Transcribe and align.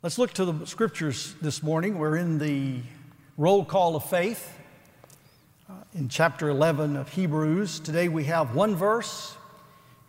Let's 0.00 0.16
look 0.16 0.32
to 0.34 0.44
the 0.44 0.64
scriptures 0.64 1.34
this 1.42 1.60
morning. 1.60 1.98
We're 1.98 2.18
in 2.18 2.38
the 2.38 2.82
roll 3.36 3.64
call 3.64 3.96
of 3.96 4.08
faith 4.08 4.56
uh, 5.68 5.72
in 5.92 6.08
chapter 6.08 6.48
11 6.48 6.94
of 6.94 7.08
Hebrews. 7.08 7.80
Today 7.80 8.06
we 8.06 8.22
have 8.26 8.54
one 8.54 8.76
verse 8.76 9.34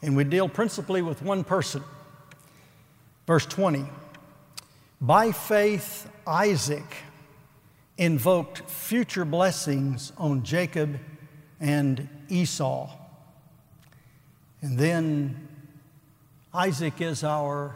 and 0.04 0.16
we 0.16 0.26
deal 0.26 0.48
principally 0.48 1.02
with 1.02 1.24
one 1.24 1.44
person. 1.44 1.84
Verse 3.26 3.48
20 3.48 3.88
By 5.02 5.32
faith, 5.32 6.08
Isaac 6.28 6.86
invoked 7.98 8.70
future 8.70 9.26
blessings 9.26 10.14
on 10.20 10.44
Jacob 10.44 11.00
and 11.60 12.08
Esau. 12.30 12.92
And 14.62 14.78
then 14.78 15.48
Isaac 16.54 17.02
is 17.02 17.24
our 17.24 17.76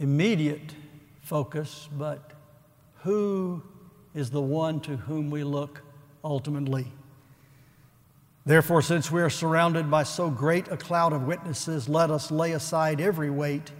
immediate 0.00 0.74
focus, 1.22 1.88
but 1.96 2.32
who 3.02 3.62
is 4.14 4.30
the 4.30 4.40
one 4.40 4.80
to 4.80 4.96
whom 4.96 5.30
we 5.30 5.44
look 5.44 5.82
ultimately? 6.24 6.90
Therefore, 8.44 8.82
since 8.82 9.12
we 9.12 9.20
are 9.20 9.30
surrounded 9.30 9.90
by 9.90 10.02
so 10.02 10.30
great 10.30 10.66
a 10.68 10.76
cloud 10.76 11.12
of 11.12 11.26
witnesses, 11.26 11.88
let 11.88 12.10
us 12.10 12.30
lay 12.30 12.52
aside 12.52 13.00
every 13.00 13.30
weight 13.30 13.70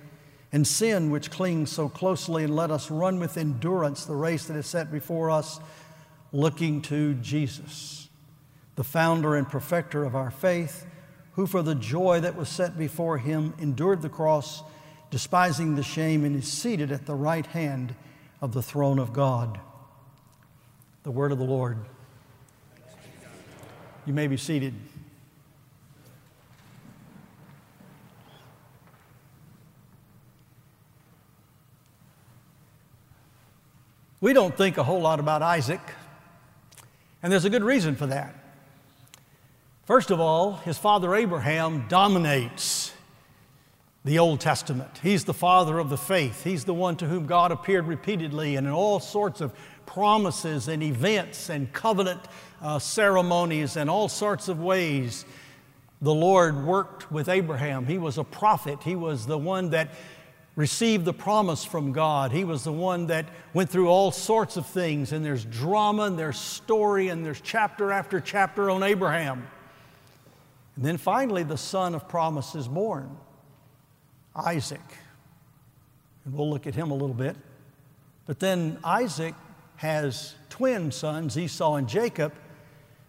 and 0.52 0.66
sin 0.66 1.10
which 1.10 1.30
clings 1.30 1.72
so 1.72 1.88
closely, 1.88 2.44
and 2.44 2.54
let 2.54 2.70
us 2.70 2.90
run 2.90 3.18
with 3.18 3.36
endurance 3.36 4.04
the 4.04 4.14
race 4.14 4.46
that 4.46 4.56
is 4.56 4.66
set 4.66 4.92
before 4.92 5.30
us, 5.30 5.60
looking 6.32 6.82
to 6.82 7.14
Jesus, 7.14 8.08
the 8.74 8.84
founder 8.84 9.36
and 9.36 9.48
perfecter 9.48 10.04
of 10.04 10.14
our 10.14 10.30
faith, 10.30 10.86
who 11.32 11.46
for 11.46 11.62
the 11.62 11.74
joy 11.74 12.20
that 12.20 12.36
was 12.36 12.48
set 12.48 12.76
before 12.76 13.18
him 13.18 13.54
endured 13.58 14.02
the 14.02 14.08
cross, 14.08 14.62
despising 15.10 15.74
the 15.74 15.82
shame, 15.82 16.24
and 16.24 16.36
is 16.36 16.46
seated 16.50 16.92
at 16.92 17.06
the 17.06 17.14
right 17.14 17.46
hand 17.46 17.94
of 18.40 18.54
the 18.54 18.62
throne 18.62 18.98
of 18.98 19.12
God. 19.12 19.58
The 21.02 21.10
word 21.10 21.32
of 21.32 21.38
the 21.38 21.44
Lord. 21.44 21.78
You 24.06 24.12
may 24.12 24.26
be 24.26 24.36
seated. 24.36 24.74
We 34.20 34.32
don't 34.34 34.56
think 34.56 34.76
a 34.76 34.84
whole 34.84 35.00
lot 35.00 35.18
about 35.18 35.42
Isaac, 35.42 35.80
and 37.22 37.32
there's 37.32 37.46
a 37.46 37.50
good 37.50 37.64
reason 37.64 37.96
for 37.96 38.06
that. 38.06 38.34
First 39.86 40.10
of 40.10 40.20
all, 40.20 40.54
his 40.56 40.78
father 40.78 41.14
Abraham 41.14 41.86
dominates 41.88 42.79
the 44.04 44.18
Old 44.18 44.40
Testament. 44.40 45.00
He's 45.02 45.24
the 45.24 45.34
father 45.34 45.78
of 45.78 45.90
the 45.90 45.98
faith. 45.98 46.42
He's 46.42 46.64
the 46.64 46.74
one 46.74 46.96
to 46.96 47.06
whom 47.06 47.26
God 47.26 47.52
appeared 47.52 47.86
repeatedly 47.86 48.56
and 48.56 48.66
in 48.66 48.72
all 48.72 48.98
sorts 48.98 49.40
of 49.40 49.52
promises 49.84 50.68
and 50.68 50.82
events 50.82 51.50
and 51.50 51.70
covenant 51.72 52.20
uh, 52.62 52.78
ceremonies 52.78 53.76
and 53.76 53.90
all 53.90 54.08
sorts 54.08 54.48
of 54.48 54.60
ways. 54.60 55.24
The 56.00 56.14
Lord 56.14 56.64
worked 56.64 57.12
with 57.12 57.28
Abraham. 57.28 57.86
He 57.86 57.98
was 57.98 58.16
a 58.16 58.24
prophet. 58.24 58.82
He 58.82 58.96
was 58.96 59.26
the 59.26 59.36
one 59.36 59.70
that 59.70 59.90
received 60.56 61.04
the 61.04 61.12
promise 61.12 61.64
from 61.64 61.92
God. 61.92 62.32
He 62.32 62.44
was 62.44 62.64
the 62.64 62.72
one 62.72 63.06
that 63.08 63.26
went 63.52 63.70
through 63.70 63.88
all 63.88 64.10
sorts 64.10 64.56
of 64.56 64.66
things, 64.66 65.12
and 65.12 65.24
there's 65.24 65.44
drama, 65.44 66.04
and 66.04 66.18
there's 66.18 66.38
story, 66.38 67.08
and 67.08 67.24
there's 67.24 67.40
chapter 67.40 67.92
after 67.92 68.20
chapter 68.20 68.70
on 68.70 68.82
Abraham. 68.82 69.46
And 70.76 70.84
then 70.84 70.96
finally, 70.96 71.42
the 71.42 71.56
son 71.58 71.94
of 71.94 72.08
promise 72.08 72.54
is 72.54 72.66
born, 72.66 73.16
Isaac. 74.34 74.80
And 76.24 76.34
we'll 76.34 76.50
look 76.50 76.66
at 76.66 76.74
him 76.74 76.90
a 76.90 76.94
little 76.94 77.14
bit. 77.14 77.36
But 78.26 78.38
then 78.38 78.78
Isaac 78.84 79.34
has 79.76 80.34
twin 80.48 80.92
sons, 80.92 81.38
Esau 81.38 81.74
and 81.74 81.88
Jacob. 81.88 82.32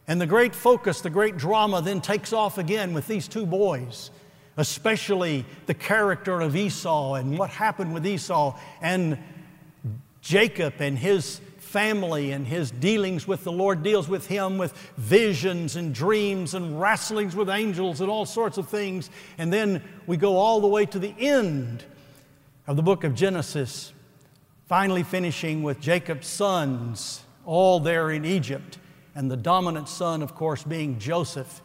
And 0.07 0.19
the 0.19 0.27
great 0.27 0.55
focus, 0.55 1.01
the 1.01 1.09
great 1.09 1.37
drama 1.37 1.81
then 1.81 2.01
takes 2.01 2.33
off 2.33 2.57
again 2.57 2.93
with 2.93 3.07
these 3.07 3.27
two 3.27 3.45
boys 3.45 4.11
especially 4.57 5.45
the 5.65 5.73
character 5.73 6.41
of 6.41 6.55
Esau 6.55 7.15
and 7.15 7.37
what 7.37 7.49
happened 7.49 7.93
with 7.93 8.05
Esau 8.05 8.57
and 8.81 9.17
Jacob 10.21 10.75
and 10.79 10.97
his 10.97 11.41
family 11.71 12.31
and 12.33 12.45
his 12.45 12.69
dealings 12.69 13.25
with 13.25 13.45
the 13.45 13.51
Lord 13.51 13.81
deals 13.81 14.09
with 14.09 14.27
him 14.27 14.57
with 14.57 14.73
visions 14.97 15.77
and 15.77 15.95
dreams 15.95 16.53
and 16.53 16.79
wrestlings 16.79 17.33
with 17.33 17.49
angels 17.49 18.01
and 18.01 18.11
all 18.11 18.25
sorts 18.25 18.57
of 18.57 18.67
things. 18.67 19.09
And 19.37 19.53
then 19.53 19.81
we 20.05 20.17
go 20.17 20.35
all 20.35 20.59
the 20.59 20.67
way 20.67 20.85
to 20.87 20.99
the 20.99 21.15
end 21.17 21.85
of 22.67 22.75
the 22.75 22.83
book 22.83 23.05
of 23.05 23.15
Genesis, 23.15 23.93
finally 24.67 25.01
finishing 25.01 25.63
with 25.63 25.79
Jacob's 25.79 26.27
sons, 26.27 27.23
all 27.45 27.79
there 27.79 28.11
in 28.11 28.25
Egypt, 28.25 28.77
and 29.15 29.31
the 29.31 29.37
dominant 29.37 29.87
son, 29.87 30.21
of 30.21 30.35
course, 30.35 30.63
being 30.63 30.99
Joseph. 30.99 31.61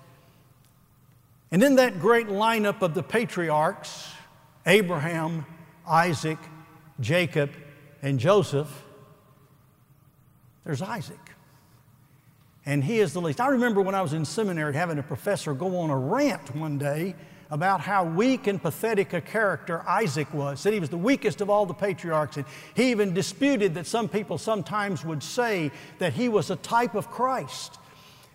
And 1.50 1.64
in 1.64 1.76
that 1.76 1.98
great 1.98 2.28
lineup 2.28 2.80
of 2.80 2.94
the 2.94 3.02
patriarchs, 3.02 4.08
Abraham, 4.66 5.46
Isaac, 5.86 6.38
Jacob, 7.00 7.50
and 8.02 8.20
Joseph, 8.20 8.84
there's 10.66 10.82
Isaac. 10.82 11.30
And 12.66 12.82
he 12.82 12.98
is 12.98 13.12
the 13.12 13.20
least. 13.20 13.40
I 13.40 13.48
remember 13.48 13.80
when 13.80 13.94
I 13.94 14.02
was 14.02 14.12
in 14.12 14.24
seminary 14.24 14.74
having 14.74 14.98
a 14.98 15.02
professor 15.02 15.54
go 15.54 15.78
on 15.78 15.90
a 15.90 15.96
rant 15.96 16.54
one 16.56 16.76
day 16.76 17.14
about 17.48 17.80
how 17.80 18.04
weak 18.04 18.48
and 18.48 18.60
pathetic 18.60 19.12
a 19.12 19.20
character 19.20 19.88
Isaac 19.88 20.34
was. 20.34 20.60
Said 20.60 20.72
he 20.72 20.80
was 20.80 20.90
the 20.90 20.96
weakest 20.96 21.40
of 21.40 21.48
all 21.48 21.64
the 21.64 21.72
patriarchs. 21.72 22.36
And 22.36 22.46
he 22.74 22.90
even 22.90 23.14
disputed 23.14 23.74
that 23.74 23.86
some 23.86 24.08
people 24.08 24.36
sometimes 24.36 25.04
would 25.04 25.22
say 25.22 25.70
that 26.00 26.12
he 26.12 26.28
was 26.28 26.50
a 26.50 26.56
type 26.56 26.96
of 26.96 27.08
Christ. 27.08 27.78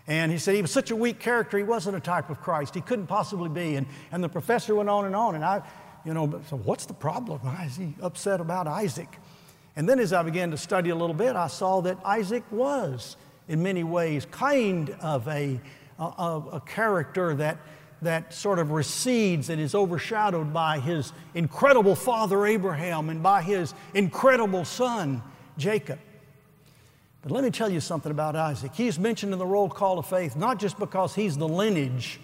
And 0.07 0.31
he 0.31 0.37
said 0.37 0.55
he 0.55 0.61
was 0.61 0.71
such 0.71 0.91
a 0.91 0.95
weak 0.95 1.19
character, 1.19 1.57
he 1.57 1.65
wasn't 1.65 1.97
a 1.97 1.99
type 1.99 2.29
of 2.29 2.39
Christ. 2.39 2.73
He 2.73 2.81
couldn't 2.81 3.07
possibly 3.07 3.49
be. 3.49 3.75
And, 3.75 3.85
and 4.13 4.23
the 4.23 4.29
professor 4.29 4.73
went 4.73 4.87
on 4.87 5.03
and 5.03 5.15
on. 5.15 5.35
And 5.35 5.43
I, 5.43 5.61
you 6.05 6.13
know, 6.13 6.41
so 6.49 6.55
what's 6.55 6.85
the 6.85 6.93
problem? 6.93 7.39
Why 7.41 7.65
is 7.65 7.75
he 7.75 7.93
upset 8.01 8.39
about 8.39 8.67
Isaac? 8.67 9.09
And 9.75 9.87
then 9.87 9.99
as 9.99 10.11
I 10.13 10.23
began 10.23 10.51
to 10.51 10.57
study 10.57 10.89
a 10.89 10.95
little 10.95 11.15
bit, 11.15 11.35
I 11.35 11.47
saw 11.47 11.81
that 11.81 11.97
Isaac 12.03 12.43
was, 12.51 13.15
in 13.47 13.63
many 13.63 13.83
ways, 13.83 14.25
kind 14.31 14.89
of 15.01 15.27
a, 15.27 15.59
a, 15.97 16.41
a 16.53 16.61
character 16.65 17.33
that, 17.35 17.57
that 18.01 18.33
sort 18.33 18.59
of 18.59 18.71
recedes 18.71 19.49
and 19.49 19.61
is 19.61 19.73
overshadowed 19.73 20.53
by 20.53 20.79
his 20.79 21.13
incredible 21.33 21.95
father 21.95 22.45
Abraham 22.45 23.09
and 23.09 23.23
by 23.23 23.41
his 23.41 23.73
incredible 23.93 24.65
son 24.65 25.23
Jacob. 25.57 25.99
But 27.21 27.31
let 27.31 27.43
me 27.43 27.51
tell 27.51 27.71
you 27.71 27.79
something 27.79 28.11
about 28.11 28.35
Isaac. 28.35 28.73
He's 28.73 28.97
mentioned 28.97 29.31
in 29.31 29.39
the 29.39 29.45
roll 29.45 29.69
call 29.69 29.99
of 29.99 30.07
faith 30.07 30.35
not 30.35 30.59
just 30.59 30.79
because 30.79 31.13
he's 31.13 31.37
the 31.37 31.47
lineage, 31.47 32.19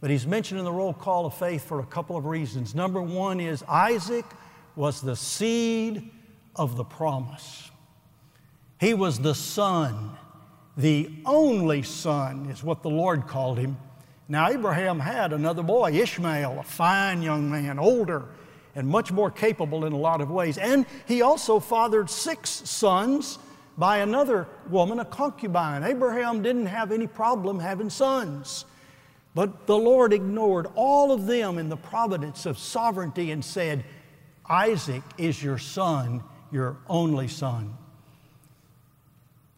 but 0.00 0.10
he's 0.10 0.26
mentioned 0.26 0.58
in 0.58 0.64
the 0.64 0.72
roll 0.72 0.92
call 0.92 1.24
of 1.26 1.34
faith 1.34 1.66
for 1.66 1.80
a 1.80 1.86
couple 1.86 2.16
of 2.16 2.26
reasons. 2.26 2.74
Number 2.74 3.00
one 3.00 3.40
is 3.40 3.64
Isaac 3.64 4.26
was 4.76 5.00
the 5.00 5.16
seed 5.16 6.10
of 6.56 6.76
the 6.76 6.84
promise, 6.84 7.70
he 8.80 8.94
was 8.94 9.18
the 9.18 9.34
son, 9.34 10.16
the 10.76 11.10
only 11.24 11.82
son, 11.82 12.46
is 12.46 12.62
what 12.62 12.82
the 12.82 12.90
Lord 12.90 13.26
called 13.26 13.58
him. 13.58 13.78
Now, 14.28 14.48
Abraham 14.48 14.98
had 14.98 15.32
another 15.32 15.62
boy, 15.62 15.92
Ishmael, 15.92 16.58
a 16.58 16.62
fine 16.62 17.22
young 17.22 17.50
man, 17.50 17.78
older 17.78 18.26
and 18.76 18.86
much 18.86 19.10
more 19.10 19.30
capable 19.30 19.86
in 19.86 19.92
a 19.92 19.96
lot 19.96 20.20
of 20.20 20.30
ways. 20.30 20.58
And 20.58 20.84
he 21.08 21.22
also 21.22 21.58
fathered 21.58 22.10
six 22.10 22.50
sons 22.50 23.38
by 23.78 23.98
another 23.98 24.46
woman, 24.68 25.00
a 25.00 25.04
concubine. 25.04 25.82
Abraham 25.82 26.42
didn't 26.42 26.66
have 26.66 26.92
any 26.92 27.06
problem 27.06 27.58
having 27.58 27.90
sons. 27.90 28.66
But 29.34 29.66
the 29.66 29.76
Lord 29.76 30.12
ignored 30.12 30.66
all 30.74 31.10
of 31.10 31.26
them 31.26 31.58
in 31.58 31.68
the 31.68 31.76
providence 31.76 32.46
of 32.46 32.58
sovereignty 32.58 33.30
and 33.30 33.44
said, 33.44 33.84
Isaac 34.48 35.02
is 35.18 35.42
your 35.42 35.58
son, 35.58 36.22
your 36.50 36.76
only 36.88 37.28
son. 37.28 37.76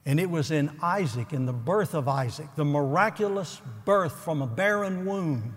And 0.06 0.18
it 0.18 0.30
was 0.30 0.50
in 0.50 0.70
Isaac, 0.82 1.32
in 1.32 1.44
the 1.44 1.52
birth 1.52 1.94
of 1.94 2.08
Isaac, 2.08 2.46
the 2.56 2.64
miraculous 2.64 3.60
birth 3.84 4.14
from 4.20 4.40
a 4.40 4.46
barren 4.46 5.04
womb, 5.04 5.54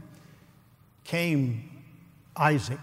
came 1.06 1.84
Isaac. 2.36 2.80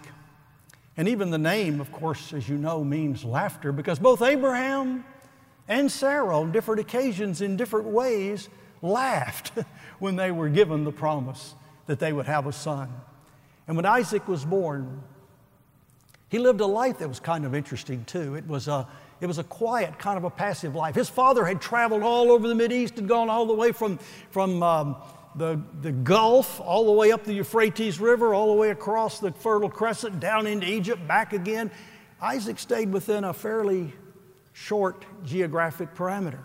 And 0.97 1.09
even 1.09 1.31
the 1.31 1.39
name, 1.39 1.81
of 1.81 1.93
course, 1.93 2.33
as 2.33 2.49
you 2.49 2.57
know, 2.57 2.83
means 2.83 3.25
laughter 3.25 3.71
because 3.71 3.99
both 3.99 4.23
Abraham 4.23 5.05
and 5.69 5.93
Sarah, 5.93 6.41
on 6.41 6.51
different 6.51 6.81
occasions, 6.81 7.43
in 7.43 7.57
different 7.57 7.89
ways, 7.89 8.49
laughed 8.81 9.53
when 9.99 10.17
they 10.17 10.31
were 10.31 10.49
given 10.49 10.85
the 10.85 10.93
promise 10.93 11.55
that 11.87 11.99
they 11.99 12.13
would 12.13 12.27
have 12.27 12.47
a 12.47 12.53
son. 12.53 12.91
And 13.67 13.77
when 13.77 13.85
Isaac 13.85 14.27
was 14.27 14.45
born, 14.45 15.03
he 16.29 16.39
lived 16.39 16.61
a 16.61 16.67
life 16.67 16.99
that 16.99 17.09
was 17.09 17.21
kind 17.21 17.45
of 17.45 17.55
interesting 17.55 18.05
too. 18.05 18.35
It 18.35 18.47
was 18.47 18.69
a, 18.69 18.87
it 19.21 19.27
was 19.27 19.39
a 19.39 19.45
quiet, 19.45 19.99
kind 19.99 20.19
of 20.19 20.25
a 20.25 20.31
passive 20.31 20.75
life. 20.75 20.95
His 20.95 21.09
father 21.09 21.45
had 21.45 21.61
traveled 21.61 22.03
all 22.03 22.31
over 22.31 22.47
the 22.47 22.55
Mideast 22.55 22.99
and 22.99 23.09
gone 23.09 23.31
all 23.31 23.47
the 23.47 23.55
way 23.55 23.73
from, 23.73 23.99
from 24.31 24.63
um, 24.63 24.97
the, 25.37 25.61
the 25.81 25.93
Gulf, 25.93 26.61
all 26.61 26.87
the 26.87 26.93
way 26.93 27.13
up 27.13 27.25
the 27.25 27.33
Euphrates 27.33 27.99
River, 27.99 28.35
all 28.35 28.49
the 28.49 28.61
way 28.61 28.71
across 28.71 29.21
the 29.21 29.33
Fertile 29.33 29.71
Crescent, 29.71 30.21
down 30.21 30.47
into 30.47 30.69
Egypt, 30.69 31.07
back 31.09 31.33
again. 31.33 31.71
Isaac 32.21 32.59
stayed 32.59 32.93
within 32.93 33.25
a 33.25 33.33
fairly 33.33 33.93
short 34.53 35.05
geographic 35.25 35.95
parameter. 35.95 36.41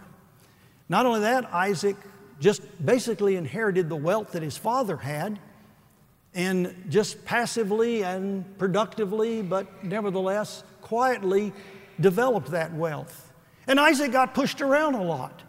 Not 0.88 1.06
only 1.06 1.22
that, 1.22 1.52
Isaac 1.52 1.98
just 2.40 2.62
basically 2.86 3.36
inherited 3.36 3.90
the 3.90 3.96
wealth 3.96 4.32
that 4.32 4.44
his 4.44 4.58
father 4.58 4.98
had 4.98 5.40
and 6.36 6.86
just 6.90 7.24
passively 7.26 8.04
and 8.04 8.58
productively, 8.58 9.42
but 9.42 9.84
nevertheless 9.84 10.64
quietly 10.82 11.54
developed 12.00 12.52
that 12.52 12.74
wealth. 12.74 13.32
And 13.68 13.80
Isaac 13.80 14.12
got 14.12 14.34
pushed 14.34 14.62
around 14.62 14.96
a 14.96 15.04
lot. 15.04 15.42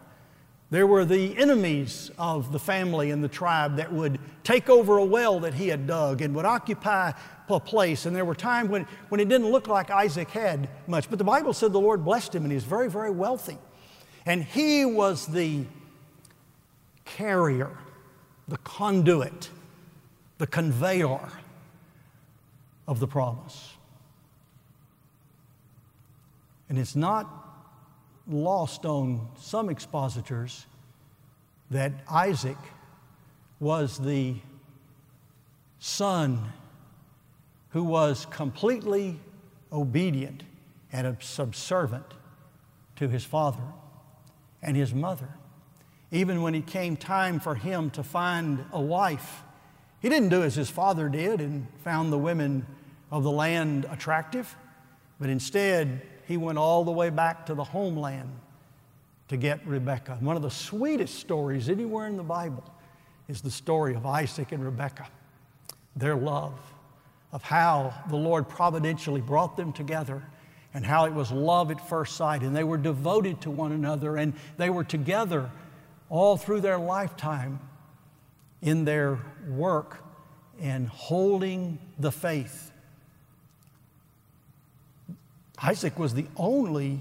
There 0.71 0.87
were 0.87 1.05
the 1.05 1.37
enemies 1.37 2.11
of 2.19 2.53
the 2.53 2.59
family 2.59 3.11
and 3.11 3.23
the 3.23 3.29
tribe 3.29 3.77
that 3.77 3.93
would 3.93 4.19
take 4.43 4.69
over 4.69 4.99
a 4.99 5.05
well 5.05 5.41
that 5.41 5.55
he 5.55 5.69
had 5.69 5.87
dug 5.87 6.21
and 6.21 6.35
would 6.35 6.45
occupy 6.45 7.13
a 7.49 7.61
place. 7.61 8.07
And 8.07 8.17
there 8.17 8.25
were 8.25 8.35
times 8.35 8.71
when, 8.71 8.87
when 9.09 9.21
it 9.21 9.29
didn't 9.29 9.51
look 9.51 9.69
like 9.69 9.91
Isaac 9.91 10.31
had 10.31 10.69
much. 10.87 11.09
But 11.09 11.19
the 11.19 11.25
Bible 11.25 11.53
said 11.53 11.73
the 11.73 11.81
Lord 11.81 12.05
blessed 12.05 12.35
him 12.35 12.45
and 12.45 12.53
he's 12.53 12.65
very, 12.65 12.91
very 12.91 13.11
wealthy. 13.11 13.59
And 14.27 14.43
he 14.43 14.85
was 14.85 15.27
the 15.27 15.67
carrier, 17.05 17.71
the 18.49 18.57
conduit, 18.59 19.51
the 20.45 20.51
conveyor 20.51 21.27
of 22.87 23.01
the 23.01 23.07
promise. 23.07 23.73
And 26.69 26.79
it's 26.79 26.95
not 26.95 27.27
lost 28.29 28.85
on 28.85 29.27
some 29.39 29.71
expositors 29.71 30.67
that 31.71 31.93
Isaac 32.11 32.59
was 33.59 33.97
the 33.97 34.35
son 35.79 36.53
who 37.71 37.83
was 37.83 38.27
completely 38.27 39.19
obedient 39.73 40.43
and 40.93 41.17
subservient 41.21 42.13
to 42.97 43.09
his 43.09 43.25
father 43.25 43.65
and 44.61 44.77
his 44.77 44.93
mother. 44.93 45.31
Even 46.11 46.43
when 46.43 46.55
it 46.55 46.67
came 46.67 46.99
time 46.99 47.41
for 47.41 47.55
him 47.55 47.89
to 47.93 48.03
find 48.03 48.63
a 48.73 48.81
wife, 48.83 49.43
he 50.05 50.11
didn't 50.11 50.29
do 50.29 50.43
as 50.43 50.55
his 50.55 50.69
father 50.69 51.09
did 51.09 51.41
and 51.41 51.67
found 51.83 52.13
the 52.13 52.19
women 52.19 52.67
of 53.11 53.23
the 53.23 53.31
land 53.31 53.87
attractive, 53.91 54.55
but 55.19 55.31
instead 55.31 56.03
he 56.29 56.37
went 56.37 56.59
all 56.59 56.85
the 56.85 56.91
way 56.91 57.09
back 57.09 57.47
to 57.47 57.55
the 57.55 57.65
homeland 57.65 58.29
to 59.29 59.39
get 59.39 59.67
Rebekah. 59.67 60.19
One 60.21 60.37
of 60.37 60.43
the 60.43 60.51
sweetest 60.51 61.19
stories 61.19 61.71
anywhere 61.71 62.07
in 62.07 62.19
the 62.19 62.23
Bible 62.23 62.65
is 63.29 63.41
the 63.41 63.51
story 63.51 63.95
of 63.95 64.05
Isaac 64.05 64.53
and 64.53 64.63
Rebekah, 64.63 65.09
their 65.97 66.17
love, 66.17 66.53
of 67.33 67.43
how 67.43 67.95
the 68.11 68.17
Lord 68.17 68.47
providentially 68.47 69.23
brought 69.23 69.57
them 69.57 69.73
together 69.73 70.23
and 70.75 70.85
how 70.85 71.07
it 71.07 71.15
was 71.15 71.33
love 71.33 71.71
at 71.71 71.89
first 71.89 72.15
sight, 72.15 72.43
and 72.43 72.55
they 72.55 72.65
were 72.65 72.77
devoted 72.77 73.41
to 73.41 73.51
one 73.51 73.73
another, 73.73 74.19
and 74.19 74.35
they 74.59 74.69
were 74.69 74.85
together 74.85 75.51
all 76.11 76.37
through 76.37 76.61
their 76.61 76.77
lifetime 76.77 77.59
in 78.65 78.85
their 78.85 79.21
work 79.49 80.03
and 80.61 80.89
holding 80.89 81.79
the 81.99 82.11
faith 82.11 82.73
Isaac 85.63 85.99
was 85.99 86.15
the 86.15 86.27
only 86.37 87.01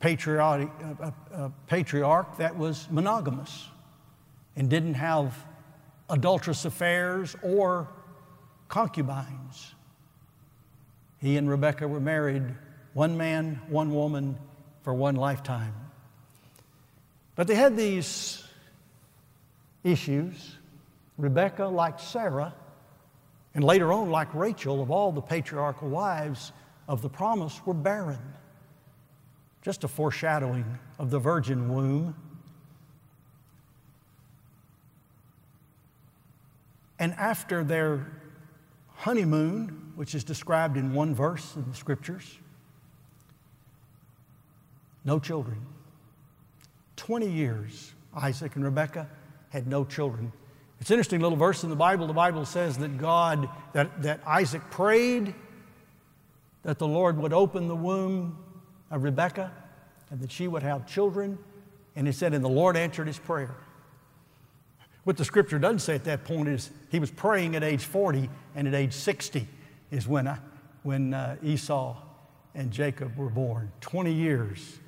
patriarch, 0.00 0.68
uh, 0.82 1.04
uh, 1.04 1.10
uh, 1.32 1.48
patriarch 1.66 2.38
that 2.38 2.56
was 2.56 2.88
monogamous 2.90 3.68
and 4.56 4.68
didn't 4.68 4.94
have 4.94 5.34
adulterous 6.10 6.64
affairs 6.64 7.36
or 7.42 7.88
concubines. 8.68 9.74
He 11.18 11.36
and 11.36 11.48
Rebekah 11.48 11.88
were 11.88 12.00
married, 12.00 12.42
one 12.92 13.16
man, 13.16 13.60
one 13.68 13.94
woman, 13.94 14.36
for 14.82 14.92
one 14.92 15.14
lifetime. 15.14 15.74
But 17.34 17.46
they 17.46 17.54
had 17.54 17.76
these 17.76 18.43
issues. 19.84 20.56
Rebekah, 21.16 21.66
like 21.66 22.00
Sarah, 22.00 22.54
and 23.54 23.62
later 23.62 23.92
on, 23.92 24.10
like 24.10 24.34
Rachel, 24.34 24.82
of 24.82 24.90
all 24.90 25.12
the 25.12 25.20
patriarchal 25.20 25.88
wives, 25.88 26.52
of 26.88 27.02
the 27.02 27.08
promise 27.08 27.64
were 27.64 27.74
barren. 27.74 28.18
Just 29.62 29.84
a 29.84 29.88
foreshadowing 29.88 30.78
of 30.98 31.10
the 31.10 31.18
virgin 31.18 31.72
womb. 31.72 32.16
And 36.98 37.12
after 37.14 37.62
their 37.62 38.06
honeymoon, 38.96 39.92
which 39.94 40.14
is 40.14 40.24
described 40.24 40.76
in 40.76 40.92
one 40.92 41.14
verse 41.14 41.54
in 41.56 41.64
the 41.68 41.76
scriptures, 41.76 42.38
no 45.04 45.18
children. 45.18 45.64
20 46.96 47.30
years, 47.30 47.92
Isaac 48.14 48.56
and 48.56 48.64
Rebekah 48.64 49.08
had 49.54 49.68
no 49.68 49.84
children. 49.84 50.32
It's 50.80 50.90
an 50.90 50.94
interesting 50.94 51.20
little 51.20 51.38
verse 51.38 51.62
in 51.62 51.70
the 51.70 51.76
Bible. 51.76 52.08
The 52.08 52.12
Bible 52.12 52.44
says 52.44 52.76
that 52.78 52.98
God, 52.98 53.48
that, 53.72 54.02
that 54.02 54.20
Isaac 54.26 54.68
prayed 54.68 55.32
that 56.64 56.80
the 56.80 56.88
Lord 56.88 57.16
would 57.18 57.32
open 57.32 57.68
the 57.68 57.76
womb 57.76 58.36
of 58.90 59.04
Rebekah 59.04 59.52
and 60.10 60.20
that 60.20 60.32
she 60.32 60.48
would 60.48 60.64
have 60.64 60.88
children. 60.88 61.38
And 61.94 62.04
he 62.04 62.12
said, 62.12 62.34
and 62.34 62.44
the 62.44 62.48
Lord 62.48 62.76
answered 62.76 63.06
his 63.06 63.20
prayer. 63.20 63.54
What 65.04 65.16
the 65.16 65.24
scripture 65.24 65.60
doesn't 65.60 65.78
say 65.78 65.94
at 65.94 66.04
that 66.04 66.24
point 66.24 66.48
is 66.48 66.70
he 66.90 66.98
was 66.98 67.12
praying 67.12 67.54
at 67.54 67.62
age 67.62 67.84
40, 67.84 68.28
and 68.56 68.66
at 68.66 68.74
age 68.74 68.92
60 68.92 69.46
is 69.92 70.08
when, 70.08 70.26
I, 70.26 70.32
uh, 70.32 70.36
when 70.82 71.14
uh, 71.14 71.36
Esau 71.44 71.96
and 72.56 72.72
Jacob 72.72 73.16
were 73.16 73.30
born. 73.30 73.70
20 73.82 74.12
years 74.12 74.80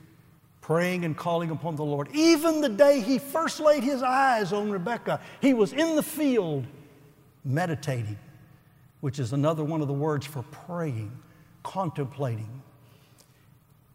praying 0.67 1.05
and 1.05 1.17
calling 1.17 1.53
upon 1.53 1.77
the 1.77 1.85
Lord. 1.85 2.09
Even 2.13 2.61
the 2.61 2.69
day 2.69 3.01
he 3.01 3.21
first 3.21 3.61
laid 3.61 3.85
his 3.85 4.03
eyes 4.03 4.53
on 4.53 4.69
Rebekah, 4.69 5.21
he 5.41 5.55
was 5.55 5.73
in 5.73 5.95
the 5.95 6.03
field 6.03 6.67
meditating, 7.45 8.19
which 9.01 9.21
is 9.21 9.33
another 9.33 9.63
one 9.63 9.81
of 9.81 9.87
the 9.87 9.95
words 9.95 10.27
for 10.27 10.43
praying 10.43 11.13
contemplating. 11.63 12.63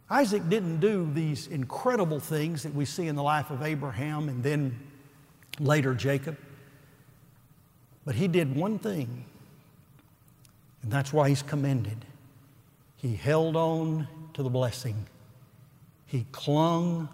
Isaac 0.09 0.47
didn't 0.47 0.79
do 0.79 1.11
these 1.13 1.47
incredible 1.47 2.21
things 2.21 2.63
that 2.63 2.73
we 2.73 2.85
see 2.85 3.07
in 3.07 3.17
the 3.17 3.23
life 3.23 3.51
of 3.51 3.63
Abraham 3.63 4.29
and 4.29 4.41
then 4.41 4.79
later 5.59 5.93
Jacob, 5.93 6.37
but 8.05 8.15
he 8.15 8.29
did 8.29 8.55
one 8.55 8.79
thing, 8.79 9.25
and 10.83 10.89
that's 10.89 11.11
why 11.11 11.27
he's 11.27 11.41
commended. 11.41 12.05
He 12.95 13.13
held 13.13 13.57
on 13.57 14.07
to 14.35 14.41
the 14.43 14.49
blessing, 14.49 15.05
he 16.11 16.25
clung 16.33 17.07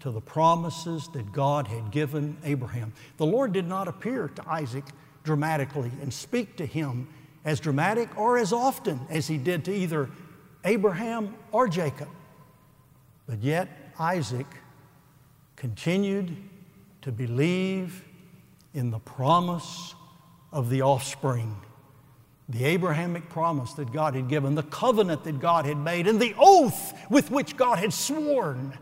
to 0.00 0.10
the 0.10 0.20
promises 0.20 1.08
that 1.14 1.32
God 1.32 1.66
had 1.68 1.90
given 1.90 2.36
Abraham. 2.44 2.92
The 3.16 3.24
Lord 3.24 3.54
did 3.54 3.66
not 3.66 3.88
appear 3.88 4.28
to 4.28 4.46
Isaac 4.46 4.84
dramatically 5.24 5.90
and 6.02 6.12
speak 6.12 6.56
to 6.56 6.66
him 6.66 7.08
as 7.46 7.60
dramatic 7.60 8.14
or 8.18 8.36
as 8.36 8.52
often 8.52 9.00
as 9.08 9.26
he 9.26 9.38
did 9.38 9.64
to 9.64 9.74
either 9.74 10.10
Abraham 10.66 11.34
or 11.50 11.66
Jacob. 11.66 12.10
But 13.26 13.42
yet, 13.42 13.70
Isaac 13.98 14.46
continued 15.56 16.36
to 17.00 17.10
believe 17.10 18.04
in 18.74 18.90
the 18.90 18.98
promise 18.98 19.94
of 20.52 20.68
the 20.68 20.82
offspring, 20.82 21.56
the 22.48 22.64
Abrahamic 22.64 23.28
promise 23.28 23.72
that 23.74 23.92
God 23.92 24.14
had 24.14 24.28
given, 24.28 24.54
the 24.54 24.62
covenant 24.64 25.24
that 25.24 25.40
God 25.40 25.64
had 25.64 25.76
made, 25.76 26.06
and 26.06 26.20
the 26.20 26.34
oath 26.38 26.92
with 27.10 27.30
which 27.30 27.56
God 27.56 27.78
had 27.78 27.92
sworn 27.92 28.76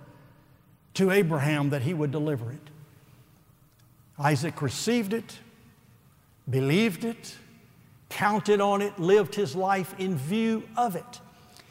to 0.94 1.10
Abraham 1.10 1.70
that 1.70 1.82
he 1.82 1.94
would 1.94 2.10
deliver 2.10 2.50
it. 2.50 2.70
Isaac 4.18 4.60
received 4.60 5.12
it, 5.12 5.38
believed 6.48 7.04
it, 7.04 7.36
counted 8.08 8.60
on 8.60 8.82
it, 8.82 8.98
lived 8.98 9.34
his 9.34 9.54
life 9.54 9.94
in 9.98 10.16
view 10.16 10.62
of 10.76 10.96
it. 10.96 11.20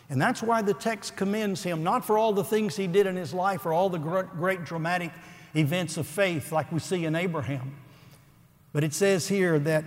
And 0.09 0.19
that's 0.19 0.41
why 0.41 0.61
the 0.61 0.73
text 0.73 1.15
commends 1.15 1.61
him, 1.61 1.83
not 1.83 2.03
for 2.05 2.17
all 2.17 2.33
the 2.33 2.43
things 2.43 2.75
he 2.75 2.87
did 2.87 3.05
in 3.05 3.15
his 3.15 3.33
life 3.33 3.65
or 3.65 3.73
all 3.73 3.89
the 3.89 3.99
great 3.99 4.63
dramatic 4.63 5.11
events 5.55 5.97
of 5.97 6.07
faith 6.07 6.51
like 6.51 6.71
we 6.71 6.79
see 6.79 7.05
in 7.05 7.15
Abraham, 7.15 7.75
but 8.73 8.83
it 8.83 8.93
says 8.93 9.27
here 9.27 9.59
that 9.59 9.83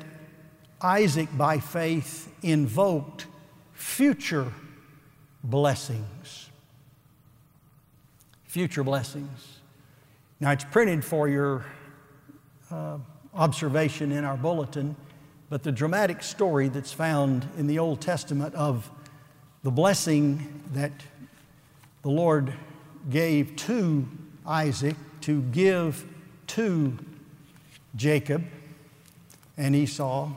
Isaac, 0.82 1.28
by 1.36 1.58
faith, 1.58 2.32
invoked 2.42 3.26
future 3.72 4.52
blessings. 5.44 6.50
Future 8.44 8.84
blessings. 8.84 9.58
Now, 10.40 10.50
it's 10.50 10.64
printed 10.64 11.04
for 11.04 11.28
your 11.28 11.64
uh, 12.70 12.98
observation 13.34 14.12
in 14.12 14.24
our 14.24 14.36
bulletin. 14.36 14.96
But 15.48 15.62
the 15.62 15.72
dramatic 15.72 16.22
story 16.22 16.68
that's 16.68 16.92
found 16.92 17.46
in 17.58 17.66
the 17.66 17.78
Old 17.78 18.00
Testament 18.00 18.54
of 18.54 18.90
the 19.62 19.70
blessing 19.70 20.62
that 20.72 20.92
the 22.02 22.08
Lord 22.08 22.52
gave 23.10 23.54
to 23.56 24.08
Isaac 24.46 24.96
to 25.22 25.42
give 25.42 26.06
to 26.48 26.98
Jacob 27.94 28.44
and 29.56 29.76
Esau. 29.76 30.30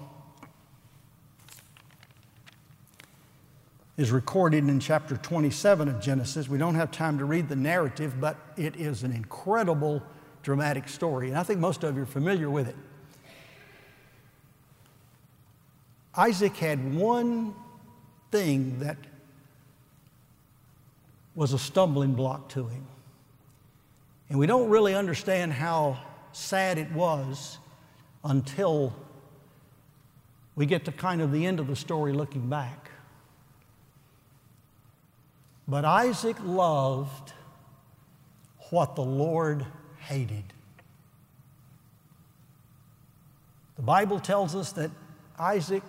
Is 3.97 4.11
recorded 4.11 4.67
in 4.67 4.79
chapter 4.79 5.15
27 5.15 5.87
of 5.87 6.01
Genesis. 6.01 6.49
We 6.49 6.57
don't 6.57 6.75
have 6.75 6.91
time 6.91 7.17
to 7.17 7.25
read 7.25 7.47
the 7.47 7.55
narrative, 7.55 8.19
but 8.19 8.37
it 8.57 8.75
is 8.75 9.03
an 9.03 9.11
incredible 9.13 10.03
dramatic 10.43 10.87
story, 10.87 11.29
and 11.29 11.37
I 11.37 11.43
think 11.43 11.59
most 11.59 11.83
of 11.83 11.95
you 11.95 12.03
are 12.03 12.05
familiar 12.05 12.49
with 12.49 12.67
it. 12.67 12.75
Isaac 16.15 16.55
had 16.57 16.93
one 16.93 17.55
thing 18.31 18.79
that 18.79 18.97
was 21.33 21.51
a 21.51 21.59
stumbling 21.59 22.13
block 22.13 22.47
to 22.49 22.67
him. 22.67 22.85
And 24.29 24.39
we 24.39 24.47
don't 24.47 24.69
really 24.69 24.95
understand 24.95 25.51
how 25.51 25.99
sad 26.31 26.77
it 26.77 26.91
was 26.91 27.57
until 28.23 28.93
we 30.55 30.65
get 30.65 30.85
to 30.85 30.91
kind 30.91 31.21
of 31.21 31.31
the 31.31 31.45
end 31.45 31.59
of 31.59 31.67
the 31.67 31.75
story 31.75 32.13
looking 32.13 32.47
back. 32.49 32.91
But 35.67 35.84
Isaac 35.86 36.38
loved 36.43 37.34
what 38.69 38.95
the 38.95 39.03
Lord 39.03 39.65
hated. 40.00 40.43
The 43.75 43.81
Bible 43.81 44.19
tells 44.19 44.55
us 44.55 44.72
that 44.74 44.91
Isaac 45.38 45.84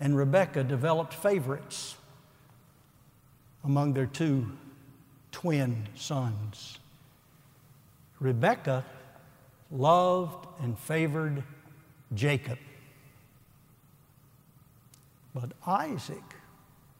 and 0.00 0.16
Rebekah 0.16 0.64
developed 0.64 1.14
favorites 1.14 1.96
among 3.64 3.92
their 3.92 4.06
two 4.06 4.50
twin 5.30 5.88
sons. 5.94 6.78
Rebekah 8.18 8.84
loved 9.70 10.46
and 10.60 10.78
favored 10.78 11.44
Jacob. 12.14 12.58
But 15.34 15.52
Isaac 15.66 16.22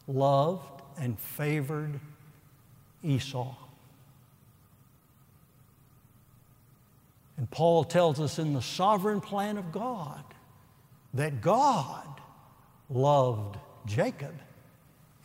loved 0.07 0.82
and 0.99 1.19
favored 1.19 1.99
Esau. 3.03 3.55
And 7.37 7.51
Paul 7.51 7.85
tells 7.85 8.21
us 8.21 8.39
in 8.39 8.53
the 8.53 8.63
sovereign 8.63 9.21
plan 9.21 9.59
of 9.59 9.73
God 9.73 10.23
that 11.15 11.41
God 11.41 12.07
loved 12.89 13.57
Jacob 13.87 14.35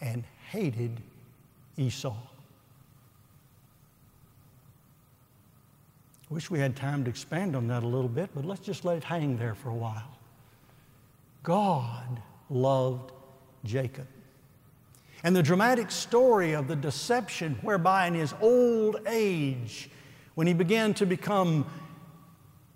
and 0.02 0.24
hated 0.50 1.00
Esau. 1.78 2.16
I 6.30 6.34
wish 6.34 6.50
we 6.50 6.60
had 6.60 6.76
time 6.76 7.04
to 7.06 7.10
expand 7.10 7.56
on 7.56 7.68
that 7.68 7.84
a 7.84 7.88
little 7.88 8.10
bit, 8.10 8.30
but 8.36 8.44
let's 8.44 8.62
just 8.62 8.84
let 8.84 8.98
it 8.98 9.04
hang 9.04 9.38
there 9.38 9.56
for 9.56 9.70
a 9.70 9.76
while. 9.76 10.18
God 11.44 12.22
loved 12.50 13.12
Jacob. 13.64 14.08
And 15.24 15.36
the 15.36 15.44
dramatic 15.44 15.92
story 15.92 16.54
of 16.54 16.68
the 16.68 16.76
deception 16.76 17.58
whereby 17.62 18.08
in 18.08 18.14
his 18.14 18.34
old 18.40 18.98
age, 19.08 19.90
when 20.36 20.48
he 20.48 20.54
began 20.54 20.94
to 20.96 21.06
become 21.06 21.66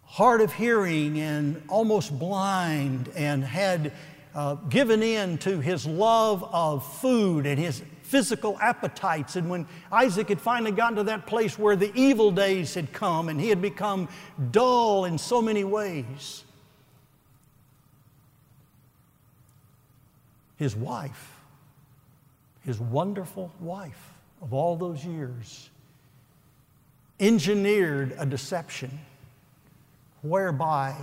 hard 0.04 0.42
of 0.42 0.52
hearing 0.52 1.20
and 1.20 1.62
almost 1.70 2.18
blind 2.18 3.10
and 3.16 3.44
had 3.44 3.94
uh, 4.34 4.56
given 4.56 5.04
in 5.04 5.38
to 5.38 5.60
his 5.60 5.86
love 5.86 6.44
of 6.52 6.86
food 7.00 7.46
and 7.46 7.60
his 7.60 7.82
physical 8.02 8.58
appetites. 8.60 9.38
And 9.38 9.50
when 9.50 9.68
Isaac 9.92 10.28
had 10.28 10.42
finally 10.42 10.72
gotten 10.72 10.98
to 10.98 11.04
that 11.04 11.28
place 11.28 11.58
where 11.58 11.78
the 11.78 11.92
evil 11.96 12.32
days 12.32 12.74
had 12.74 12.92
come 12.92 13.30
and 13.30 13.40
he 13.40 13.48
had 13.48 13.62
become 13.62 14.10
dull 14.52 15.06
in 15.06 15.18
so 15.18 15.42
many 15.42 15.64
ways, 15.64 16.44
his 20.58 20.76
wife, 20.76 21.41
his 22.62 22.80
wonderful 22.80 23.52
wife 23.60 24.14
of 24.42 24.54
all 24.54 24.76
those 24.76 25.06
years, 25.06 25.70
engineered 27.20 28.16
a 28.18 28.26
deception 28.26 29.00
whereby 30.22 30.96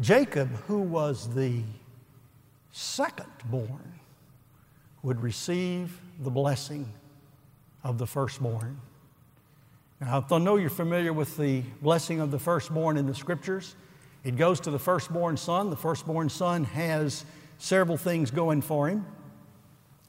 Jacob, 0.00 0.48
who 0.66 0.78
was 0.78 1.34
the 1.34 1.62
second 2.72 3.26
born, 3.46 3.94
would 5.02 5.20
receive 5.20 6.00
the 6.20 6.30
blessing 6.30 6.88
of 7.82 7.98
the 7.98 8.06
firstborn. 8.06 8.80
Now, 10.00 10.24
I 10.30 10.38
know 10.38 10.56
you're 10.56 10.70
familiar 10.70 11.12
with 11.12 11.36
the 11.36 11.62
blessing 11.82 12.20
of 12.20 12.30
the 12.30 12.38
firstborn 12.38 12.96
in 12.96 13.06
the 13.06 13.14
scriptures. 13.14 13.74
It 14.22 14.36
goes 14.36 14.60
to 14.60 14.70
the 14.70 14.78
firstborn 14.78 15.36
son. 15.36 15.70
The 15.70 15.76
firstborn 15.76 16.28
son 16.28 16.64
has 16.64 17.24
several 17.58 17.96
things 17.96 18.30
going 18.30 18.62
for 18.62 18.88
him. 18.88 19.04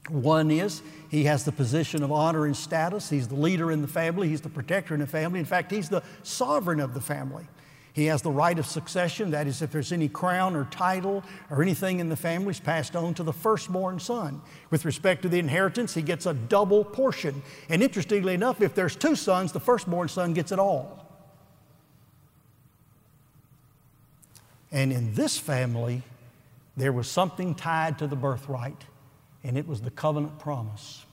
One 0.09 0.51
is 0.51 0.81
he 1.09 1.23
has 1.25 1.45
the 1.45 1.51
position 1.51 2.03
of 2.03 2.11
honor 2.11 2.45
and 2.45 2.55
status. 2.55 3.09
He's 3.09 3.27
the 3.27 3.35
leader 3.35 3.71
in 3.71 3.81
the 3.81 3.87
family, 3.87 4.29
he's 4.29 4.41
the 4.41 4.49
protector 4.49 4.93
in 4.93 4.99
the 4.99 5.07
family. 5.07 5.39
In 5.39 5.45
fact, 5.45 5.71
he's 5.71 5.89
the 5.89 6.03
sovereign 6.23 6.79
of 6.79 6.93
the 6.93 7.01
family. 7.01 7.45
He 7.93 8.05
has 8.05 8.21
the 8.21 8.31
right 8.31 8.57
of 8.57 8.65
succession, 8.65 9.31
that 9.31 9.47
is, 9.47 9.61
if 9.61 9.71
there's 9.71 9.91
any 9.91 10.07
crown 10.07 10.55
or 10.55 10.65
title 10.65 11.23
or 11.49 11.61
anything 11.61 11.99
in 11.99 12.07
the 12.07 12.15
family, 12.15 12.51
is 12.51 12.59
passed 12.59 12.95
on 12.95 13.13
to 13.15 13.23
the 13.23 13.33
firstborn 13.33 13.99
son. 13.99 14.41
With 14.69 14.85
respect 14.85 15.23
to 15.23 15.29
the 15.29 15.39
inheritance, 15.39 15.95
he 15.95 16.01
gets 16.01 16.25
a 16.25 16.33
double 16.33 16.85
portion. 16.85 17.41
And 17.67 17.81
interestingly 17.81 18.35
enough, 18.35 18.61
if 18.61 18.75
there's 18.75 18.95
two 18.95 19.15
sons, 19.15 19.51
the 19.51 19.59
firstborn 19.59 20.07
son 20.07 20.33
gets 20.33 20.51
it 20.51 20.59
all. 20.59 21.05
And 24.71 24.93
in 24.93 25.15
this 25.15 25.37
family, 25.37 26.03
there 26.77 26.93
was 26.93 27.09
something 27.09 27.55
tied 27.55 27.97
to 27.99 28.07
the 28.07 28.15
birthright, 28.15 28.83
and 29.43 29.57
it 29.57 29.67
was 29.67 29.81
the 29.81 29.91
covenant 29.91 30.37
promise. 30.39 31.05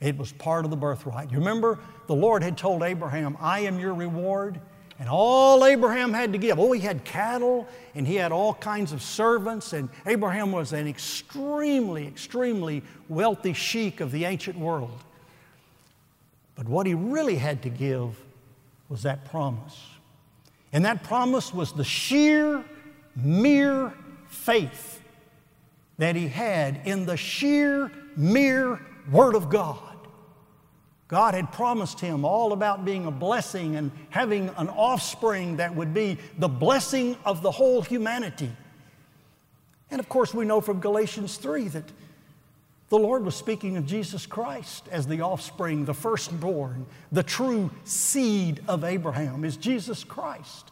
It 0.00 0.16
was 0.18 0.32
part 0.32 0.64
of 0.64 0.70
the 0.70 0.76
birthright. 0.76 1.30
You 1.30 1.38
remember, 1.38 1.78
the 2.06 2.14
Lord 2.14 2.42
had 2.42 2.58
told 2.58 2.82
Abraham, 2.82 3.36
I 3.40 3.60
am 3.60 3.78
your 3.78 3.94
reward 3.94 4.60
and 4.98 5.08
all 5.08 5.64
Abraham 5.64 6.12
had 6.12 6.32
to 6.32 6.38
give, 6.38 6.58
oh, 6.58 6.70
he 6.72 6.80
had 6.80 7.04
cattle 7.04 7.66
and 7.94 8.06
he 8.06 8.14
had 8.14 8.30
all 8.30 8.54
kinds 8.54 8.92
of 8.92 9.02
servants, 9.02 9.72
and 9.72 9.88
Abraham 10.06 10.52
was 10.52 10.72
an 10.72 10.86
extremely, 10.86 12.06
extremely 12.06 12.82
wealthy 13.08 13.52
sheik 13.52 14.00
of 14.00 14.12
the 14.12 14.24
ancient 14.24 14.58
world. 14.58 15.02
But 16.54 16.68
what 16.68 16.86
he 16.86 16.94
really 16.94 17.36
had 17.36 17.62
to 17.62 17.70
give 17.70 18.16
was 18.88 19.02
that 19.02 19.24
promise. 19.24 19.80
And 20.72 20.84
that 20.84 21.02
promise 21.02 21.52
was 21.52 21.72
the 21.72 21.84
sheer, 21.84 22.64
mere 23.16 23.92
faith 24.28 25.00
that 25.98 26.16
he 26.16 26.28
had 26.28 26.80
in 26.84 27.06
the 27.06 27.16
sheer, 27.16 27.90
mere 28.16 28.80
Word 29.10 29.34
of 29.34 29.50
God. 29.50 29.94
God 31.08 31.34
had 31.34 31.52
promised 31.52 32.00
him 32.00 32.24
all 32.24 32.52
about 32.52 32.84
being 32.84 33.06
a 33.06 33.10
blessing 33.10 33.76
and 33.76 33.90
having 34.10 34.48
an 34.56 34.68
offspring 34.68 35.56
that 35.56 35.74
would 35.74 35.92
be 35.92 36.18
the 36.38 36.48
blessing 36.48 37.16
of 37.24 37.42
the 37.42 37.50
whole 37.50 37.82
humanity. 37.82 38.50
And 39.90 40.00
of 40.00 40.08
course, 40.08 40.32
we 40.32 40.44
know 40.44 40.60
from 40.60 40.80
Galatians 40.80 41.36
3 41.36 41.68
that 41.68 41.84
the 42.88 42.98
Lord 42.98 43.24
was 43.24 43.34
speaking 43.34 43.76
of 43.76 43.86
Jesus 43.86 44.26
Christ 44.26 44.88
as 44.90 45.06
the 45.06 45.20
offspring, 45.20 45.84
the 45.84 45.94
firstborn, 45.94 46.86
the 47.12 47.22
true 47.22 47.70
seed 47.84 48.60
of 48.66 48.82
Abraham 48.82 49.44
is 49.44 49.56
Jesus 49.56 50.04
Christ. 50.04 50.70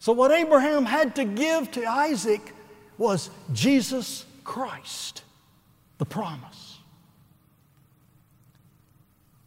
So, 0.00 0.12
what 0.12 0.30
Abraham 0.30 0.84
had 0.84 1.16
to 1.16 1.24
give 1.24 1.70
to 1.72 1.84
Isaac 1.84 2.54
was 2.98 3.30
Jesus 3.52 4.26
Christ, 4.44 5.22
the 5.98 6.04
promise. 6.04 6.78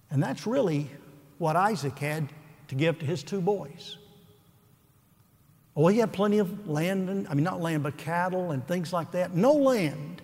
And 0.10 0.22
that's 0.22 0.48
really 0.48 0.90
what 1.38 1.56
Isaac 1.56 1.98
had 2.00 2.30
to 2.70 2.76
give 2.76 3.00
to 3.00 3.06
his 3.06 3.24
two 3.24 3.42
boys. 3.42 3.98
Oh, 5.76 5.88
he 5.88 6.00
had 6.00 6.12
plenty 6.12 6.40
of 6.40 6.68
land, 6.68 7.10
and, 7.10 7.28
I 7.28 7.34
mean, 7.34 7.44
not 7.44 7.62
land, 7.62 7.84
but 7.84 7.98
cattle 7.98 8.52
and 8.52 8.66
things 8.68 8.92
like 8.92 9.12
that. 9.12 9.36
No 9.36 9.54
land. 9.54 10.22